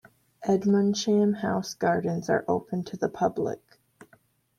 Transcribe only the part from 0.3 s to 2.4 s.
Edmonsham House Gardens